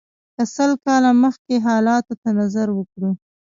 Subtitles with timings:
[0.35, 3.11] که سل کاله مخکې حالاتو ته نظر وکړو.